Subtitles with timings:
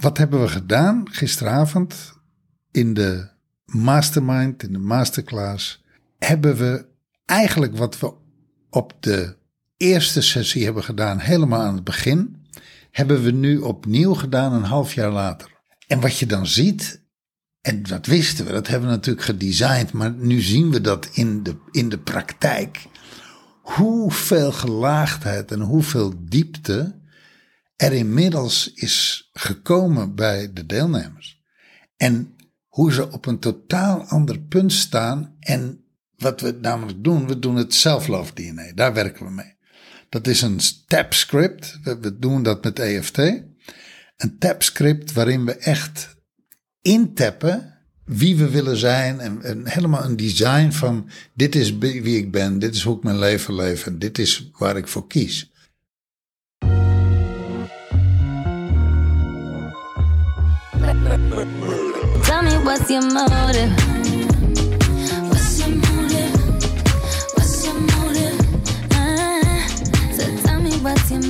[0.00, 2.12] wat hebben we gedaan gisteravond
[2.70, 3.28] in de
[3.64, 5.84] mastermind, in de masterclass?
[6.18, 6.86] Hebben we
[7.24, 8.12] eigenlijk wat we
[8.70, 9.36] op de
[9.76, 12.36] eerste sessie hebben gedaan, helemaal aan het begin,
[12.90, 15.58] hebben we nu opnieuw gedaan een half jaar later.
[15.86, 17.02] En wat je dan ziet,
[17.60, 21.42] en dat wisten we, dat hebben we natuurlijk gedesigned, maar nu zien we dat in
[21.42, 22.86] de, in de praktijk.
[23.62, 26.99] Hoeveel gelaagdheid en hoeveel diepte
[27.80, 31.42] er inmiddels is gekomen bij de deelnemers.
[31.96, 32.34] En
[32.68, 35.36] hoe ze op een totaal ander punt staan.
[35.38, 35.84] En
[36.16, 38.72] wat we namelijk doen, we doen het self-love DNA.
[38.74, 39.54] Daar werken we mee.
[40.08, 41.78] Dat is een tap script.
[41.82, 43.18] We doen dat met EFT.
[44.16, 46.16] Een tap script waarin we echt
[46.80, 49.20] intappen wie we willen zijn.
[49.20, 53.02] En, en, helemaal een design van dit is wie ik ben, dit is hoe ik
[53.02, 55.49] mijn leven leef en dit is waar ik voor kies.
[61.00, 63.72] Tell me what's your motive?
[65.28, 66.34] What's your motive?
[67.34, 68.36] What's your motive?
[70.12, 71.20] So tell me what's your?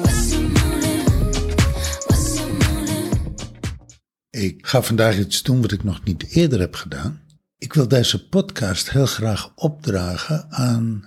[0.00, 0.48] What's your?
[2.06, 2.50] What's your?
[4.30, 7.20] Ik ga vandaag iets doen wat ik nog niet eerder heb gedaan.
[7.58, 11.04] Ik wil deze podcast heel graag opdragen aan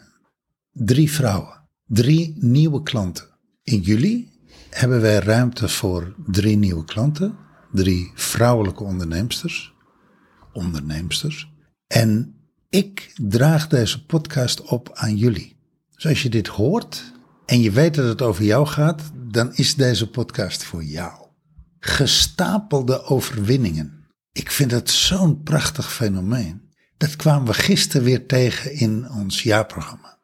[0.72, 1.64] drie vrouwen.
[1.86, 3.25] Drie nieuwe klanten.
[3.64, 4.34] In juli
[4.76, 7.38] hebben wij ruimte voor drie nieuwe klanten,
[7.72, 9.73] drie vrouwelijke onderneemsters,
[10.54, 11.52] onderneemsters.
[11.88, 12.36] En
[12.70, 15.58] ik draag deze podcast op aan jullie.
[15.96, 17.14] Dus als je dit hoort
[17.46, 21.28] en je weet dat het over jou gaat, dan is deze podcast voor jou.
[21.80, 24.08] Gestapelde overwinningen.
[24.31, 26.73] Ik vind dat zo'n prachtig fenomeen.
[26.98, 30.20] Dat kwamen we gisteren weer tegen in ons jaarprogramma.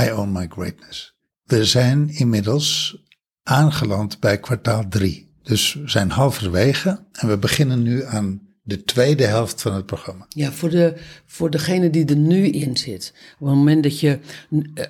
[0.00, 1.16] I Own My Greatness.
[1.44, 3.00] We zijn inmiddels
[3.46, 5.28] aangeland bij kwartaal 3.
[5.42, 10.26] Dus we zijn halverwege en we beginnen nu aan de tweede helft van het programma.
[10.28, 10.94] Ja, voor, de,
[11.26, 13.12] voor degene die er nu in zit.
[13.38, 14.18] Op het moment dat je,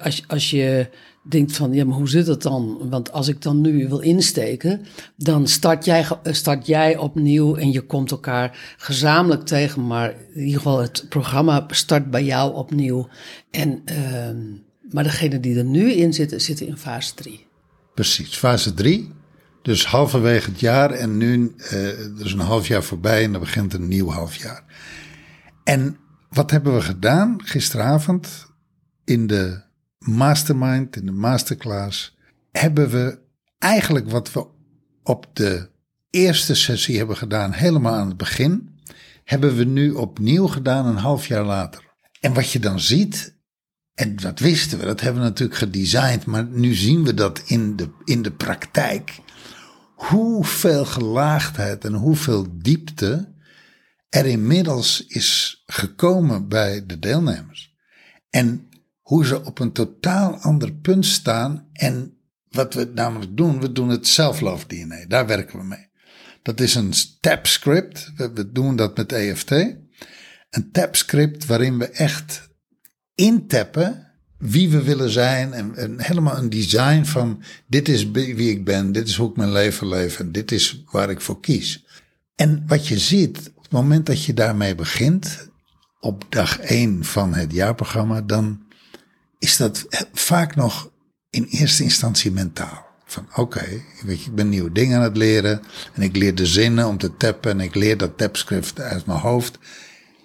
[0.03, 0.89] als, als je
[1.29, 2.89] denkt van, ja, maar hoe zit het dan?
[2.91, 4.87] Want als ik dan nu wil insteken,
[5.17, 9.87] dan start jij, start jij opnieuw en je komt elkaar gezamenlijk tegen.
[9.87, 13.09] Maar in ieder geval, het programma start bij jou opnieuw.
[13.51, 14.29] En, uh,
[14.91, 17.46] maar degene die er nu in zitten, zitten in fase 3.
[17.97, 19.13] Precies, fase 3.
[19.63, 23.75] Dus halverwege het jaar en nu uh, is een half jaar voorbij en dan begint
[23.75, 24.65] een nieuw half jaar.
[25.65, 25.97] En
[26.29, 28.47] wat hebben we gedaan gisteravond
[29.05, 29.63] in de
[29.99, 32.17] mastermind, in de masterclass?
[32.53, 33.19] Hebben we
[33.59, 34.47] eigenlijk wat we
[35.03, 35.69] op de
[36.11, 38.81] eerste sessie hebben gedaan, helemaal aan het begin,
[39.25, 41.83] hebben we nu opnieuw gedaan een half jaar later.
[42.21, 43.36] En wat je dan ziet,
[43.97, 47.77] en dat wisten we, dat hebben we natuurlijk gedesigned, maar nu zien we dat in
[47.77, 49.19] de, in de praktijk.
[49.95, 53.35] Hoeveel gelaagdheid en hoeveel diepte
[54.09, 57.75] er inmiddels is gekomen bij de deelnemers.
[58.31, 58.69] En
[59.01, 61.69] hoe ze op een totaal ander punt staan.
[61.73, 62.19] En
[62.49, 65.07] wat we namelijk doen, we doen het self-love DNA.
[65.07, 65.89] Daar werken we mee.
[66.43, 68.13] Dat is een tap script.
[68.17, 69.51] We doen dat met EFT.
[69.51, 72.49] Een tap script waarin we echt
[73.17, 74.07] intappen
[74.39, 79.09] wie we willen zijn en, helemaal een design van dit is wie ik ben, dit
[79.09, 81.85] is hoe ik mijn leven leef en dit is waar ik voor kies.
[82.35, 85.49] En wat je ziet, op het moment dat je daarmee begint,
[86.01, 88.63] op dag één van het jaarprogramma, dan
[89.39, 90.91] is dat vaak nog
[91.31, 92.85] in eerste instantie mentaal.
[93.05, 95.63] Van oké, ik ben nieuwe dingen aan het leren
[95.95, 99.19] en ik leer de zinnen om te tappen en ik leer dat tapscript uit mijn
[99.19, 99.59] hoofd.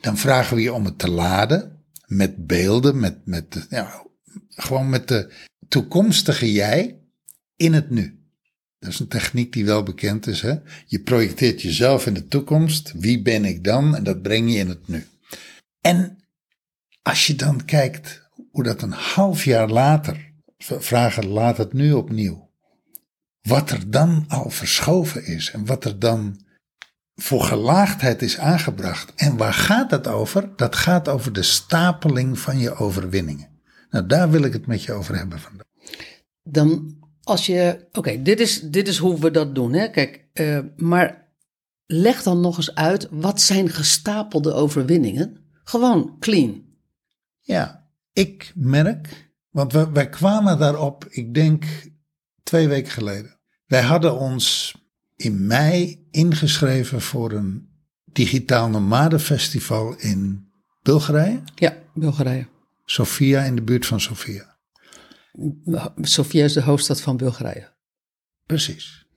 [0.01, 1.80] Dan vragen we je om het te laden
[2.11, 4.05] met beelden, met, met, ja,
[4.49, 5.33] gewoon met de
[5.67, 6.99] toekomstige jij
[7.55, 8.19] in het nu.
[8.79, 10.41] Dat is een techniek die wel bekend is.
[10.41, 10.55] Hè?
[10.85, 12.93] Je projecteert jezelf in de toekomst.
[12.95, 13.95] Wie ben ik dan?
[13.95, 15.07] En dat breng je in het nu.
[15.81, 16.17] En
[17.01, 22.49] als je dan kijkt hoe dat een half jaar later, vragen laat het nu opnieuw.
[23.41, 26.45] Wat er dan al verschoven is en wat er dan
[27.21, 29.13] voor gelaagdheid is aangebracht.
[29.15, 30.49] En waar gaat dat over?
[30.55, 33.47] Dat gaat over de stapeling van je overwinningen.
[33.89, 35.65] Nou, daar wil ik het met je over hebben vandaag.
[36.43, 39.73] Dan als je, oké, dit, is, dit is hoe we dat doen.
[39.73, 39.87] Hè?
[39.87, 41.27] Kijk, uh, maar
[41.85, 45.37] leg dan nog eens uit, wat zijn gestapelde overwinningen?
[45.63, 46.63] Gewoon clean.
[47.39, 51.65] Ja, ik merk, want we, wij kwamen daarop, ik denk
[52.43, 53.39] twee weken geleden.
[53.65, 54.75] Wij hadden ons
[55.23, 57.69] in mei ingeschreven voor een
[58.05, 60.51] digitaal nomadenfestival in
[60.81, 61.41] Bulgarije.
[61.55, 62.47] Ja, Bulgarije.
[62.85, 64.57] Sofia in de buurt van Sofia.
[66.01, 67.71] Sofia is de hoofdstad van Bulgarije.
[68.45, 69.07] Precies.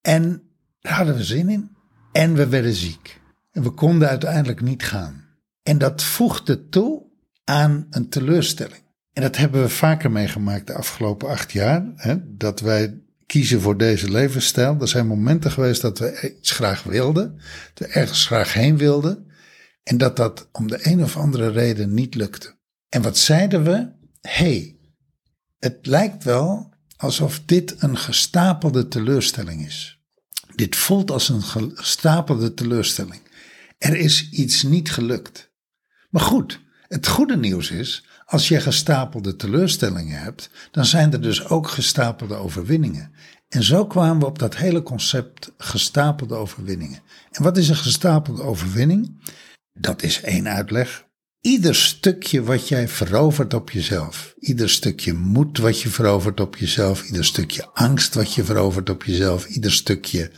[0.00, 0.42] En
[0.80, 1.70] daar hadden we zin in.
[2.12, 3.20] En we werden ziek.
[3.50, 5.24] En we konden uiteindelijk niet gaan.
[5.62, 7.06] En dat voegde toe
[7.44, 8.82] aan een teleurstelling.
[9.12, 11.92] En dat hebben we vaker meegemaakt de afgelopen acht jaar.
[11.96, 13.01] Hè, dat wij
[13.32, 14.76] kiezen voor deze levensstijl.
[14.80, 17.40] Er zijn momenten geweest dat we iets graag wilden.
[17.74, 19.26] Dat we ergens graag heen wilden.
[19.82, 22.56] En dat dat om de een of andere reden niet lukte.
[22.88, 23.90] En wat zeiden we?
[24.20, 24.76] hey,
[25.58, 29.98] het lijkt wel alsof dit een gestapelde teleurstelling is.
[30.54, 33.20] Dit voelt als een gestapelde teleurstelling.
[33.78, 35.50] Er is iets niet gelukt.
[36.10, 41.48] Maar goed, het goede nieuws is, als je gestapelde teleurstellingen hebt, dan zijn er dus
[41.48, 43.12] ook gestapelde overwinningen.
[43.48, 47.02] En zo kwamen we op dat hele concept gestapelde overwinningen.
[47.30, 49.22] En wat is een gestapelde overwinning?
[49.72, 51.06] Dat is één uitleg.
[51.40, 57.04] Ieder stukje wat jij verovert op jezelf, ieder stukje moed wat je verovert op jezelf,
[57.04, 60.30] ieder stukje angst wat je verovert op jezelf, ieder stukje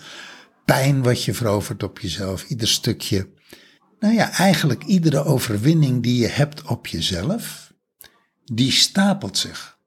[0.65, 3.29] pijn wat je verovert op jezelf, ieder stukje,
[3.99, 7.65] nou ja, eigenlijk iedere overwinning die je hebt op jezelf,
[8.45, 9.79] die stapelt zich.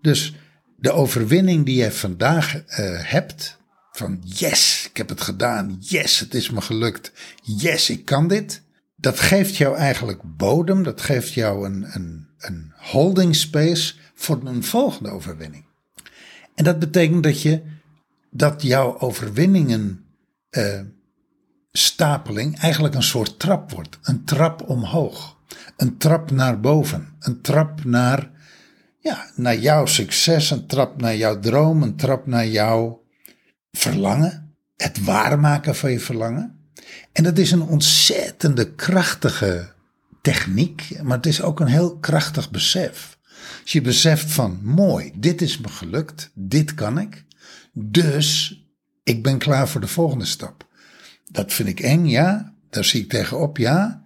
[0.00, 0.34] Dus
[0.76, 2.62] de overwinning die je vandaag uh,
[3.02, 3.58] hebt,
[3.92, 8.62] van yes, ik heb het gedaan, yes, het is me gelukt, yes, ik kan dit
[9.04, 14.64] dat geeft jou eigenlijk bodem, dat geeft jou een, een, een holding space voor een
[14.64, 15.64] volgende overwinning.
[16.54, 17.62] En dat betekent dat je
[18.30, 20.04] dat jouw overwinningen
[20.50, 20.80] uh,
[21.72, 23.98] stapeling eigenlijk een soort trap wordt.
[24.02, 25.33] Een trap omhoog.
[25.76, 27.16] Een trap naar boven.
[27.18, 28.30] Een trap naar,
[28.98, 30.50] ja, naar jouw succes.
[30.50, 31.82] Een trap naar jouw droom.
[31.82, 33.02] Een trap naar jouw
[33.72, 34.56] verlangen.
[34.76, 36.58] Het waarmaken van je verlangen.
[37.12, 39.72] En dat is een ontzettende krachtige
[40.22, 43.18] techniek, maar het is ook een heel krachtig besef.
[43.62, 47.24] Als je beseft van mooi, dit is me gelukt, dit kan ik,
[47.72, 48.58] dus
[49.02, 50.68] ik ben klaar voor de volgende stap.
[51.30, 54.02] Dat vind ik eng, ja, daar zie ik tegenop, ja,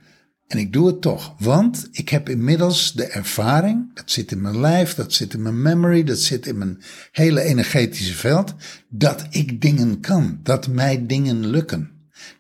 [0.49, 4.61] en ik doe het toch, want ik heb inmiddels de ervaring, dat zit in mijn
[4.61, 8.55] lijf, dat zit in mijn memory, dat zit in mijn hele energetische veld,
[8.89, 11.91] dat ik dingen kan, dat mij dingen lukken.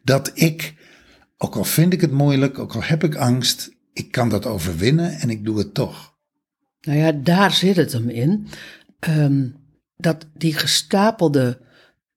[0.02, 0.74] Dat ik,
[1.36, 5.10] ook al vind ik het moeilijk, ook al heb ik angst, ik kan dat overwinnen
[5.10, 6.16] en ik doe het toch.
[6.80, 8.46] Nou ja, daar zit het hem in.
[9.08, 9.56] Um,
[9.96, 11.60] dat die gestapelde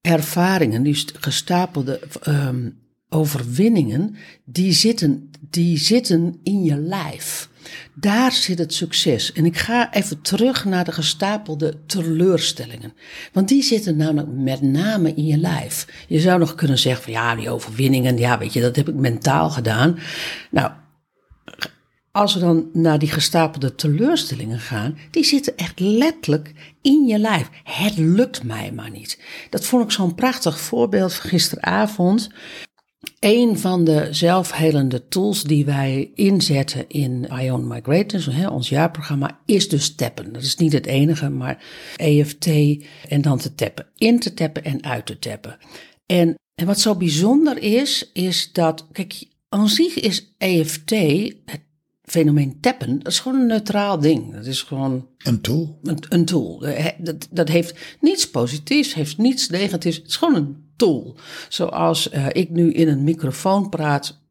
[0.02, 2.81] ervaringen, die gestapelde um,
[3.14, 4.16] overwinningen,
[4.46, 7.50] die zitten, die zitten in je lijf.
[7.94, 9.32] Daar zit het succes.
[9.32, 12.94] En ik ga even terug naar de gestapelde teleurstellingen.
[13.34, 16.06] Want die zitten namelijk met name in je lijf.
[16.08, 18.96] Je zou nog kunnen zeggen van ja, die overwinningen, ja, weet je, dat heb ik
[18.96, 20.00] mentaal gedaan.
[20.52, 20.72] Nou,
[22.12, 27.50] als we dan naar die gestapelde teleurstellingen gaan, die zitten echt letterlijk in je lijf.
[27.64, 29.20] Het lukt mij maar niet.
[29.50, 32.30] Dat vond ik zo'n prachtig voorbeeld van gisteravond.
[33.20, 39.96] Een van de zelfhelende tools die wij inzetten in Ion Migrators, ons jaarprogramma, is dus
[39.96, 40.34] tappen.
[40.34, 41.64] Dat is niet het enige, maar
[41.96, 42.48] EFT
[43.08, 43.88] en dan te tappen.
[43.96, 45.58] In te tappen en uit te tappen.
[46.06, 50.90] En, en wat zo bijzonder is, is dat, kijk, aan zich is EFT,
[51.46, 51.62] het
[52.04, 54.34] fenomeen tappen, dat is gewoon een neutraal ding.
[54.34, 55.08] Dat is gewoon...
[55.18, 55.80] Een tool.
[55.84, 56.66] Een, een tool.
[56.98, 59.98] Dat, dat heeft niets positiefs, heeft niets negatiefs.
[59.98, 61.16] Het is gewoon een tool.
[61.50, 64.22] Zoals uh, ik nu in een microfoon praat,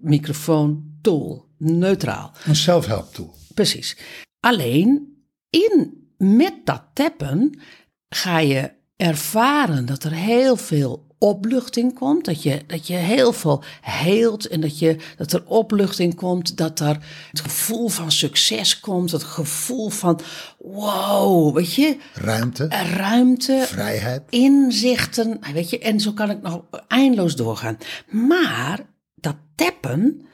[0.00, 2.32] microfoon tool, neutraal.
[2.44, 3.34] Een self-help tool.
[3.54, 3.96] Precies.
[4.40, 5.16] Alleen
[5.50, 7.60] in, met dat tappen
[8.08, 13.62] ga je ervaren dat er heel veel opluchting komt, dat je, dat je heel veel
[13.80, 16.98] heelt en dat, je, dat er opluchting komt, dat er
[17.30, 20.20] het gevoel van succes komt, het gevoel van
[20.58, 21.96] wow, weet je.
[22.14, 22.66] Ruimte.
[22.96, 23.64] Ruimte.
[23.66, 24.22] Vrijheid.
[24.28, 27.78] Inzichten, weet je, en zo kan ik nog eindeloos doorgaan.
[28.10, 28.80] Maar
[29.14, 30.26] dat tappen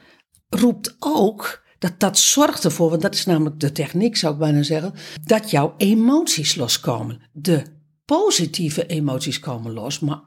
[0.48, 4.62] roept ook dat, dat zorgt ervoor, want dat is namelijk de techniek, zou ik bijna
[4.62, 4.92] zeggen,
[5.24, 7.20] dat jouw emoties loskomen.
[7.32, 7.62] De
[8.04, 10.20] positieve emoties komen los, maar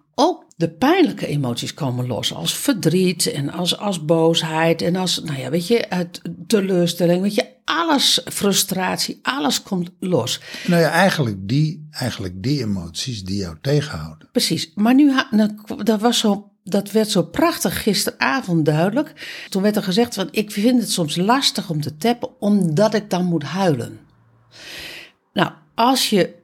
[0.60, 2.34] de pijnlijke emoties komen los.
[2.34, 7.22] Als verdriet en als, als boosheid en als, nou ja, weet je, het, teleurstelling.
[7.22, 10.40] Weet je, alles, frustratie, alles komt los.
[10.68, 14.30] Nou ja, eigenlijk die, eigenlijk die emoties die jou tegenhouden.
[14.32, 14.72] Precies.
[14.76, 15.52] Maar nu, nou,
[15.84, 19.14] dat was zo dat werd zo prachtig gisteravond duidelijk.
[19.50, 23.10] Toen werd er gezegd: van, Ik vind het soms lastig om te tappen, omdat ik
[23.10, 24.00] dan moet huilen.
[25.34, 26.36] Nou, als je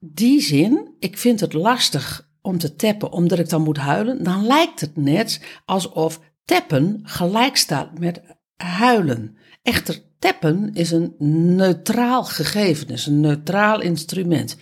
[0.00, 4.46] die zin, ik vind het lastig om te tappen omdat ik dan moet huilen, dan
[4.46, 8.22] lijkt het net alsof tappen gelijk staat met
[8.56, 9.36] huilen.
[9.62, 11.14] Echter, tappen is een
[11.56, 14.56] neutraal gegeven, is een neutraal instrument.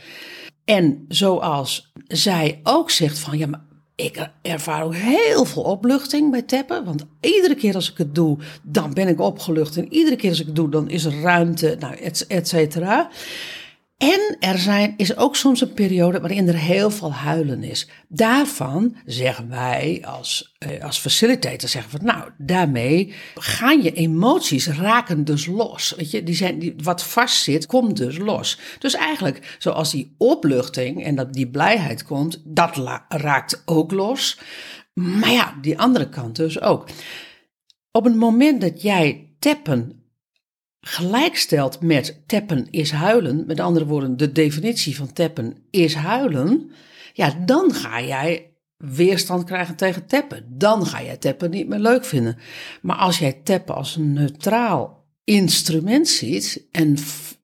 [0.64, 6.42] En zoals zij ook zegt van ja, maar ik ervaar ook heel veel opluchting bij
[6.42, 6.84] tappen.
[6.84, 9.76] Want iedere keer als ik het doe, dan ben ik opgelucht.
[9.76, 13.10] En iedere keer als ik het doe, dan is er ruimte, nou, et, et cetera.
[14.02, 17.88] En er zijn, is ook soms een periode waarin er heel veel huilen is.
[18.08, 25.24] Daarvan zeggen wij als, eh, als facilitator, zeggen van nou, daarmee gaan je emoties raken
[25.24, 25.94] dus los.
[25.96, 28.58] Weet je, die zijn, die, wat vastzit, komt dus los.
[28.78, 32.76] Dus eigenlijk, zoals die opluchting en dat die blijheid komt, dat
[33.08, 34.38] raakt ook los.
[34.94, 36.88] Maar ja, die andere kant dus ook.
[37.90, 40.01] Op het moment dat jij tappen
[40.84, 46.70] gelijkstelt met tappen is huilen, met andere woorden, de definitie van tappen is huilen,
[47.12, 50.44] ja, dan ga jij weerstand krijgen tegen tappen.
[50.48, 52.38] Dan ga jij tappen niet meer leuk vinden.
[52.82, 56.96] Maar als jij tappen als een neutraal instrument ziet en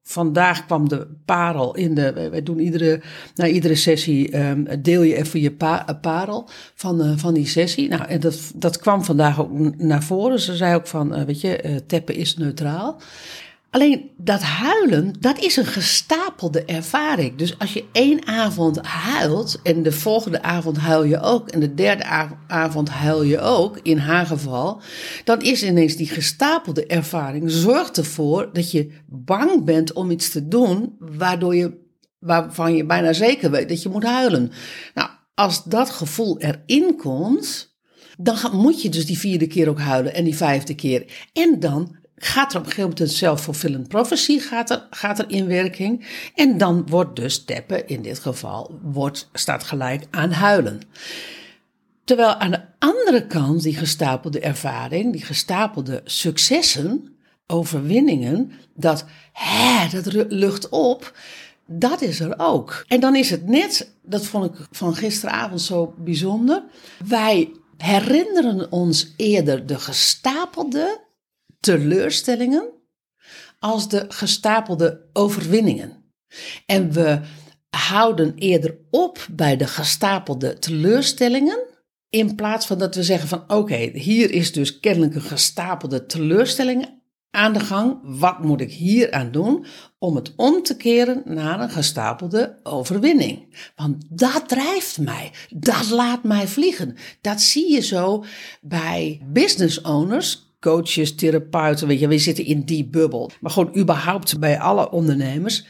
[0.08, 2.28] Vandaag kwam de parel in de.
[2.30, 3.00] Wij doen iedere,
[3.34, 4.38] na iedere sessie.
[4.38, 5.56] Um, deel je even je
[6.00, 7.88] parel van, uh, van die sessie.
[7.88, 10.40] Nou, en dat, dat kwam vandaag ook naar voren.
[10.40, 13.00] Ze zei ook van: uh, Weet je, uh, teppen is neutraal.
[13.70, 17.36] Alleen dat huilen, dat is een gestapelde ervaring.
[17.36, 21.74] Dus als je één avond huilt en de volgende avond huil je ook en de
[21.74, 22.04] derde
[22.46, 24.80] avond huil je ook, in haar geval,
[25.24, 30.48] dan is ineens die gestapelde ervaring zorgt ervoor dat je bang bent om iets te
[30.48, 31.78] doen waardoor je,
[32.18, 34.52] waarvan je bijna zeker weet dat je moet huilen.
[34.94, 37.76] Nou, als dat gevoel erin komt,
[38.18, 41.28] dan moet je dus die vierde keer ook huilen en die vijfde keer.
[41.32, 45.30] En dan gaat er op een gegeven moment een self-fulfilling prophecy gaat er, gaat er
[45.30, 46.06] in werking.
[46.34, 50.80] En dan wordt dus teppen, in dit geval, wordt, staat gelijk aan huilen.
[52.04, 60.12] Terwijl aan de andere kant die gestapelde ervaring, die gestapelde successen, overwinningen, dat, hè, dat
[60.28, 61.16] lucht op,
[61.66, 62.84] dat is er ook.
[62.86, 66.62] En dan is het net, dat vond ik van gisteravond zo bijzonder,
[67.06, 71.00] wij herinneren ons eerder de gestapelde
[71.60, 72.72] teleurstellingen
[73.58, 76.12] als de gestapelde overwinningen.
[76.66, 77.20] En we
[77.70, 81.66] houden eerder op bij de gestapelde teleurstellingen.
[82.08, 86.98] In plaats van dat we zeggen van oké, hier is dus kennelijk een gestapelde teleurstelling
[87.30, 87.98] aan de gang.
[88.02, 89.66] Wat moet ik hier aan doen
[89.98, 93.56] om het om te keren naar een gestapelde overwinning?
[93.76, 95.32] Want dat drijft mij.
[95.48, 96.96] Dat laat mij vliegen.
[97.20, 98.24] Dat zie je zo
[98.60, 103.30] bij business owners, coaches, therapeuten, weet je, we zitten in die bubbel.
[103.40, 105.64] Maar gewoon überhaupt bij alle ondernemers.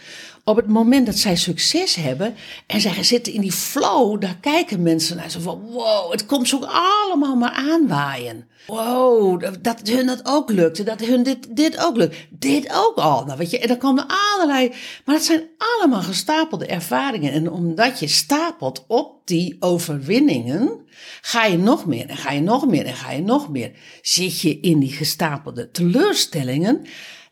[0.48, 2.34] Op het moment dat zij succes hebben
[2.66, 6.48] en zij zitten in die flow, daar kijken mensen naar zo van, wow, het komt
[6.48, 8.48] zo allemaal maar aanwaaien.
[8.66, 13.24] Wow, dat hun dat ook lukte, dat hun dit, dit ook lukt, dit ook al.
[13.24, 14.68] Nou, weet je, en dan komen allerlei,
[15.04, 17.32] maar dat zijn allemaal gestapelde ervaringen.
[17.32, 20.86] En omdat je stapelt op die overwinningen,
[21.20, 23.72] ga je nog meer en ga je nog meer en ga je nog meer.
[24.02, 26.86] Zit je in die gestapelde teleurstellingen,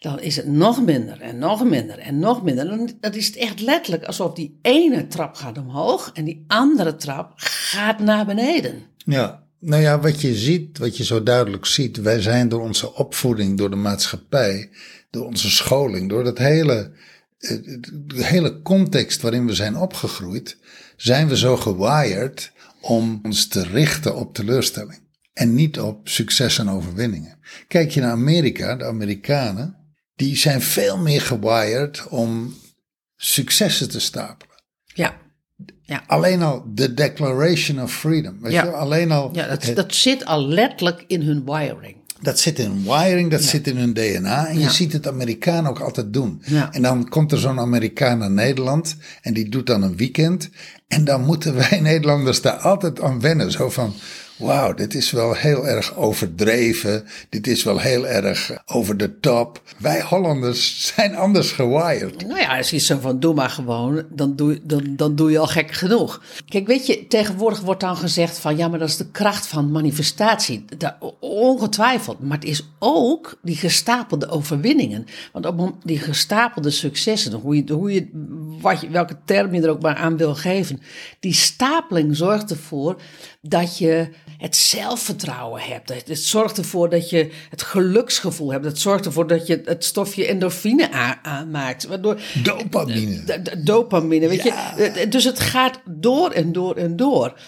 [0.06, 2.68] dan is het nog minder en nog minder en nog minder.
[2.68, 6.96] Dan, dan is het echt letterlijk alsof die ene trap gaat omhoog en die andere
[6.96, 8.82] trap gaat naar beneden.
[8.96, 12.94] Ja, nou ja, wat je ziet, wat je zo duidelijk ziet, wij zijn door onze
[12.94, 14.70] opvoeding, door de maatschappij,
[15.10, 16.92] door onze scholing, door dat hele,
[17.38, 17.56] eh,
[17.92, 20.58] de hele context waarin we zijn opgegroeid,
[20.96, 24.98] zijn we zo gewired om ons te richten op teleurstelling.
[25.32, 27.38] En niet op succes en overwinningen.
[27.68, 29.85] Kijk je naar Amerika, de Amerikanen,
[30.16, 32.54] die zijn veel meer gewired om
[33.16, 34.54] successen te stapelen.
[34.84, 35.16] Ja.
[35.82, 36.02] Ja.
[36.06, 38.40] Alleen al de Declaration of Freedom.
[38.40, 38.64] Weet ja.
[38.64, 38.70] je?
[38.70, 39.30] Alleen al.
[39.32, 41.96] Ja, dat, dat zit al letterlijk in hun wiring.
[42.20, 44.46] Dat zit in hun wiring, dat zit in hun DNA.
[44.46, 46.42] En je ziet het Amerikaan ook altijd doen.
[46.70, 48.96] En dan komt er zo'n Amerikaan naar Nederland.
[49.22, 50.50] En die doet dan een weekend.
[50.88, 53.52] En dan moeten wij Nederlanders daar altijd aan wennen.
[53.52, 53.94] Zo van,
[54.36, 57.04] wauw, dit is wel heel erg overdreven.
[57.28, 59.62] Dit is wel heel erg over de top.
[59.78, 62.26] Wij Hollanders zijn anders gewired.
[62.26, 65.38] Nou ja, als je zo van doe maar gewoon, dan doe, dan, dan doe je
[65.38, 66.22] al gek genoeg.
[66.48, 69.70] Kijk, weet je, tegenwoordig wordt dan gezegd van ja, maar dat is de kracht van
[69.70, 70.64] manifestatie.
[71.20, 72.20] Ongetwijfeld.
[72.20, 75.06] Maar het is ook die gestapelde overwinningen.
[75.32, 78.08] Want op die gestapelde successen, hoe je, hoe je,
[78.60, 80.80] wat je, welke term je er ook maar aan wil geven,
[81.20, 82.96] die stapeling zorgt ervoor
[83.40, 85.88] dat je het zelfvertrouwen hebt.
[85.88, 88.64] Het zorgt ervoor dat je het geluksgevoel hebt.
[88.64, 90.90] Het zorgt ervoor dat je het stofje endorfine
[91.22, 91.86] aanmaakt.
[91.86, 93.42] Waardoor, dopamine.
[93.64, 95.06] dopamine, weet je.
[95.08, 97.40] Dus het gaat door en door en door.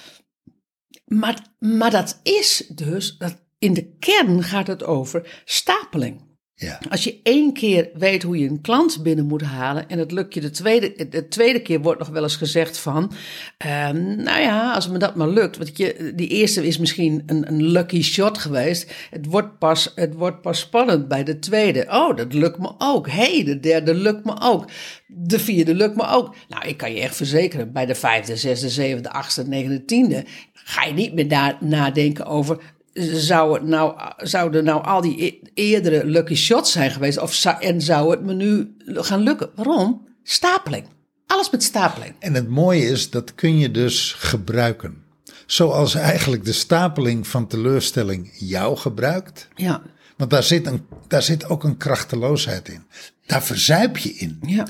[1.04, 6.27] Maar, maar dat is dus, dat in de kern gaat het over stapeling.
[6.60, 6.80] Ja.
[6.90, 10.34] Als je één keer weet hoe je een klant binnen moet halen en het lukt
[10.34, 13.12] je de tweede, de tweede keer wordt nog wel eens gezegd van,
[13.58, 17.48] ehm, nou ja, als me dat maar lukt, want je, die eerste is misschien een,
[17.48, 21.86] een lucky shot geweest, het wordt, pas, het wordt pas spannend bij de tweede.
[21.88, 23.08] Oh, dat lukt me ook.
[23.10, 24.70] hey, de derde lukt me ook.
[25.06, 26.34] De vierde lukt me ook.
[26.48, 30.24] Nou, ik kan je echt verzekeren, bij de vijfde, zesde, zevende, achtste, negende, tiende
[30.68, 35.40] ga je niet meer na, nadenken over zou het nou, zouden nou al die e-
[35.54, 37.18] eerdere lucky shots zijn geweest?
[37.18, 39.50] Of en zou het me nu gaan lukken?
[39.54, 40.06] Waarom?
[40.22, 40.86] Stapeling.
[41.26, 42.14] Alles met stapeling.
[42.18, 45.02] En het mooie is, dat kun je dus gebruiken.
[45.46, 49.48] Zoals eigenlijk de stapeling van teleurstelling jou gebruikt.
[49.54, 49.82] Ja.
[50.16, 52.82] Want daar zit, een, daar zit ook een krachteloosheid in.
[53.26, 54.38] Daar verzuip je in.
[54.46, 54.66] Ja.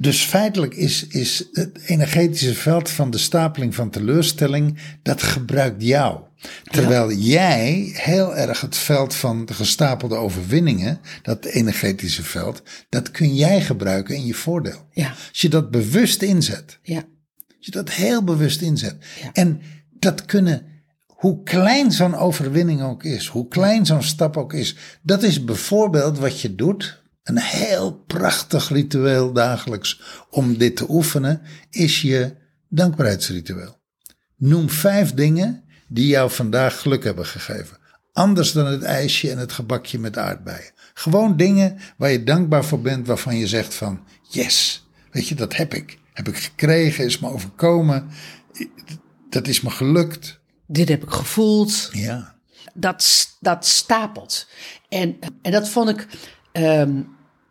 [0.00, 6.20] Dus feitelijk is, is het energetische veld van de stapeling van teleurstelling, dat gebruikt jou.
[6.64, 13.34] Terwijl jij heel erg het veld van de gestapelde overwinningen, dat energetische veld, dat kun
[13.34, 14.86] jij gebruiken in je voordeel.
[14.92, 15.08] Ja.
[15.08, 16.78] Als je dat bewust inzet.
[16.82, 17.04] Ja.
[17.46, 18.96] Als je dat heel bewust inzet.
[19.32, 19.60] En
[19.98, 20.66] dat kunnen,
[21.06, 26.18] hoe klein zo'n overwinning ook is, hoe klein zo'n stap ook is, dat is bijvoorbeeld
[26.18, 26.99] wat je doet.
[27.22, 30.00] Een heel prachtig ritueel dagelijks
[30.30, 32.36] om dit te oefenen, is je
[32.68, 33.80] dankbaarheidsritueel.
[34.36, 37.78] Noem vijf dingen die jou vandaag geluk hebben gegeven.
[38.12, 40.72] Anders dan het ijsje en het gebakje met aardbeien.
[40.94, 45.56] Gewoon dingen waar je dankbaar voor bent, waarvan je zegt van yes, weet je, dat
[45.56, 45.98] heb ik.
[46.12, 48.10] Heb ik gekregen, is me overkomen,
[49.30, 50.40] dat is me gelukt.
[50.66, 51.88] Dit heb ik gevoeld.
[51.92, 52.34] Ja.
[52.74, 54.48] Dat, dat stapelt.
[54.88, 56.06] En, en dat vond ik.
[56.52, 57.00] Ehm,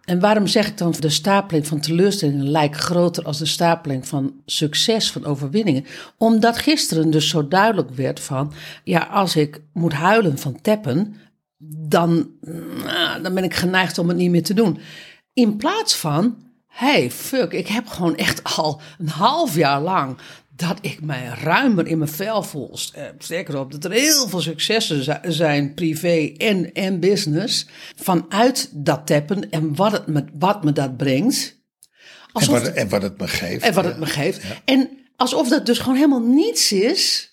[0.10, 4.34] en waarom zeg ik dan de stapeling van teleurstellingen lijkt groter als de stapeling van
[4.46, 5.86] succes, van overwinningen?
[6.18, 8.53] Omdat gisteren dus zo duidelijk werd van,
[8.84, 11.15] ja, als ik moet huilen van teppen,
[11.88, 12.29] dan,
[12.86, 14.79] nou, dan ben ik geneigd om het niet meer te doen.
[15.34, 16.38] In plaats van,
[16.68, 20.18] hey, fuck, ik heb gewoon echt al een half jaar lang
[20.60, 22.78] dat ik mij ruimer in mijn vel voel.
[22.94, 28.69] Eh, Sterker op, dat er heel veel successen zi- zijn, privé en, en business, vanuit
[28.74, 31.58] dat tappen en wat, het me, wat me dat brengt.
[32.34, 33.63] En wat, en wat het me geeft.
[33.63, 34.41] en wat het me geeft.
[34.65, 37.32] En alsof dat dus gewoon helemaal niets is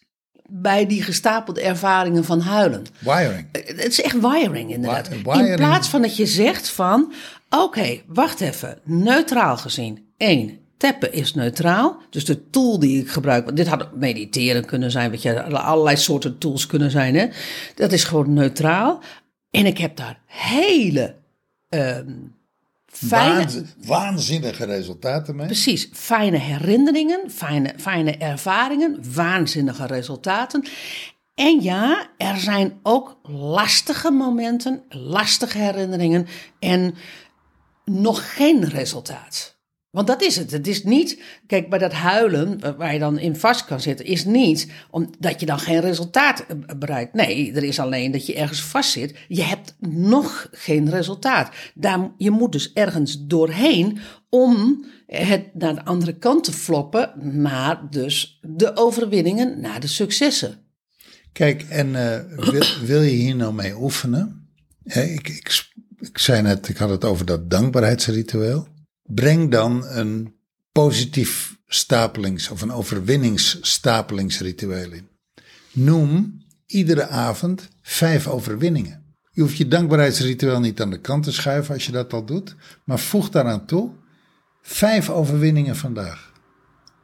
[0.49, 2.83] bij die gestapelde ervaringen van huilen.
[2.99, 3.49] Wiring.
[3.53, 5.09] Het is echt wiring inderdaad.
[5.09, 5.49] Wiring.
[5.49, 7.12] In plaats van dat je zegt van,
[7.51, 10.12] oké, wacht even, neutraal gezien.
[10.17, 11.97] Eén, tappen is neutraal.
[12.11, 15.43] Dus de tool die ik gebruik, want dit had ook mediteren kunnen zijn, weet je,
[15.43, 17.15] allerlei soorten tools kunnen zijn.
[17.15, 17.27] Hè?
[17.75, 19.01] Dat is gewoon neutraal.
[19.51, 21.15] En ik heb daar hele
[21.69, 22.12] ehm,
[22.87, 25.47] fijne, Waanzin- waanzinnige resultaten mee.
[25.47, 30.65] Precies, fijne herinneringen, fijne, fijne ervaringen, waanzinnige resultaten.
[31.35, 36.27] En ja, er zijn ook lastige momenten, lastige herinneringen
[36.59, 36.95] en
[37.85, 39.56] nog geen resultaat.
[39.97, 40.51] Want dat is het.
[40.51, 44.07] Het is niet, kijk, bij dat huilen wa- waar je dan in vast kan zitten,
[44.07, 47.15] is niet omdat je dan geen resultaat eh, bereikt.
[47.15, 49.15] Nee, er is alleen dat je ergens vast zit.
[49.29, 51.51] Je hebt nog geen resultaat.
[51.75, 57.87] Daar, je moet dus ergens doorheen om het naar de andere kant te floppen, naar
[57.91, 60.59] dus de overwinningen, naar de successen.
[61.33, 62.21] Kijk, en eh,
[62.85, 64.49] wil, je hier nou mee oefenen?
[64.85, 65.65] Ik, ik,
[65.99, 68.75] ik zei net, ik had het over dat dankbaarheidsritueel.
[69.07, 70.35] Breng dan een
[70.73, 75.09] positief stapelings- of een overwinningsstapelingsritueel in.
[75.73, 79.05] Noem iedere avond vijf overwinningen.
[79.31, 82.55] Je hoeft je dankbaarheidsritueel niet aan de kant te schuiven als je dat al doet,
[82.85, 83.90] maar voeg daaraan toe
[84.62, 86.33] vijf overwinningen vandaag.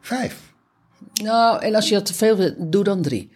[0.00, 0.36] Vijf.
[1.22, 3.32] Nou, en als je dat te veel wil, doe dan drie.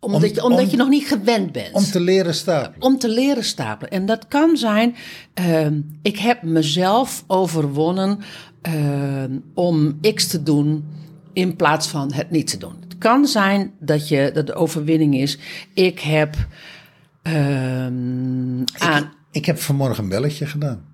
[0.00, 1.72] Omdat, Om- je, omdat om- je nog niet gewend bent.
[1.72, 2.82] Om te leren stapelen.
[2.82, 3.90] om te leren stapelen.
[3.92, 4.94] En dat kan zijn,
[5.34, 8.18] ehm, ik heb mezelf overwonnen
[8.62, 10.84] ehm, om X te doen
[11.32, 12.74] in plaats van het niet te doen.
[12.80, 15.38] Het kan zijn dat, je, dat de overwinning is,
[15.74, 16.36] ik heb
[17.22, 19.12] ehm, aan...
[19.30, 20.84] Ik heb vanmorgen een belletje gedaan.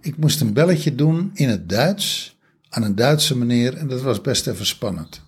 [0.00, 2.36] Ik moest een belletje doen in het Duits,
[2.68, 5.22] aan een Duitse manier, en dat was best even spannend.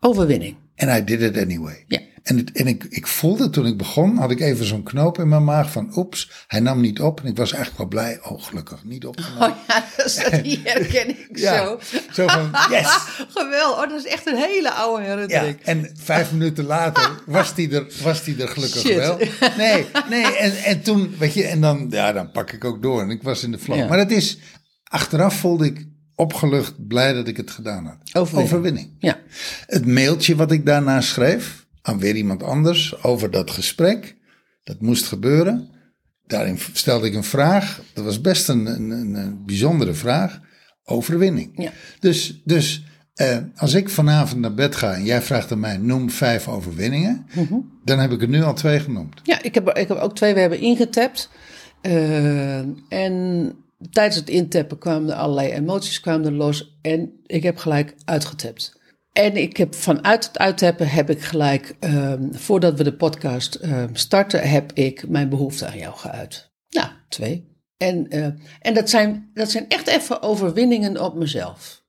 [0.00, 0.56] Overwinning.
[0.74, 1.84] En I did it anyway.
[1.88, 2.00] Ja.
[2.30, 5.28] En, het, en ik, ik voelde toen ik begon, had ik even zo'n knoop in
[5.28, 7.20] mijn maag van oeps, hij nam niet op.
[7.20, 9.48] En ik was eigenlijk wel blij, oh gelukkig, niet opgenomen.
[9.48, 11.78] Oh ja, dat is, die herken ik Ja, zo.
[12.12, 12.98] zo van, yes.
[13.28, 15.60] Geweldig, oh, dat is echt een hele oude Ja, herinnering.
[15.60, 18.96] en vijf minuten later was die er, was die er gelukkig Shit.
[18.96, 19.18] wel.
[19.56, 23.02] Nee, nee en, en toen, weet je, en dan, ja, dan pak ik ook door.
[23.02, 23.76] En ik was in de flow.
[23.78, 23.86] Ja.
[23.86, 24.38] Maar dat is,
[24.84, 27.96] achteraf voelde ik opgelucht, blij dat ik het gedaan had.
[28.12, 28.52] Overwinning.
[28.52, 28.94] Overwinning.
[28.98, 29.18] Ja.
[29.66, 34.16] Het mailtje wat ik daarna schreef aan weer iemand anders over dat gesprek,
[34.62, 35.68] dat moest gebeuren.
[36.26, 37.80] daarin stelde ik een vraag.
[37.92, 40.40] Dat was best een, een, een bijzondere vraag.
[40.84, 41.52] Overwinning.
[41.54, 41.72] Ja.
[41.98, 46.10] Dus, dus eh, als ik vanavond naar bed ga en jij vraagt aan mij: noem
[46.10, 47.26] vijf overwinningen.
[47.34, 47.58] Mhm.
[47.84, 49.20] Dan heb ik er nu al twee genoemd.
[49.22, 50.34] Ja, ik heb, ik heb ook twee.
[50.34, 51.30] We hebben ingetapt.
[51.80, 53.52] Eh, en
[53.90, 56.78] tijdens het intappen kwamen er allerlei emoties kwamen er los.
[56.82, 58.79] En ik heb gelijk uitgetapt.
[59.12, 63.94] En ik heb vanuit het uittappen heb ik gelijk, ehm, voordat we de podcast ehm,
[63.94, 66.50] starten, heb ik mijn behoefte aan jou geuit.
[66.68, 67.48] Nou, twee.
[67.76, 68.26] En, eh,
[68.60, 71.82] en dat, zijn, dat zijn echt even overwinningen op mezelf.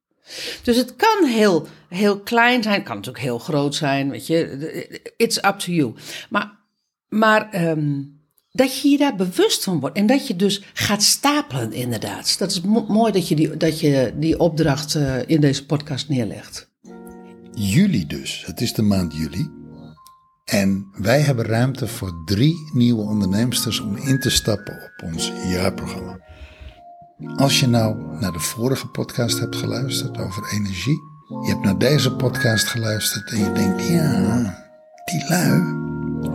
[0.63, 5.13] Dus het kan heel, heel klein zijn, kan natuurlijk heel groot zijn, weet je.
[5.17, 5.93] It's up to you.
[6.29, 6.59] Maar,
[7.07, 8.03] maar ehm,
[8.51, 12.37] dat je je daar bewust van wordt en dat je dus gaat stapelen inderdaad.
[12.39, 16.09] Dat is mo- mooi dat je die, dat je die opdracht eh, in deze podcast
[16.09, 16.70] neerlegt.
[17.53, 18.43] Juli dus.
[18.45, 19.49] Het is de maand juli.
[20.45, 26.19] En wij hebben ruimte voor drie nieuwe onderneemsters om in te stappen op ons jaarprogramma.
[27.35, 30.99] Als je nou naar de vorige podcast hebt geluisterd over energie,
[31.43, 34.55] je hebt naar deze podcast geluisterd en je denkt, ja,
[35.05, 35.61] die lui,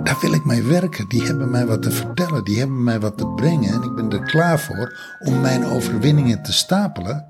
[0.02, 1.08] daar wil ik mee werken.
[1.08, 4.12] Die hebben mij wat te vertellen, die hebben mij wat te brengen en ik ben
[4.12, 7.28] er klaar voor om mijn overwinningen te stapelen.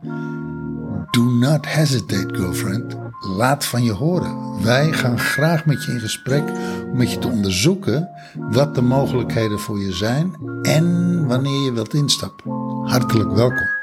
[1.16, 2.96] Do not hesitate, girlfriend.
[3.20, 4.62] Laat van je horen.
[4.62, 6.42] Wij gaan graag met je in gesprek
[6.90, 8.08] om met je te onderzoeken
[8.50, 12.50] wat de mogelijkheden voor je zijn en wanneer je wilt instappen.
[12.84, 13.75] Hartelijk welkom.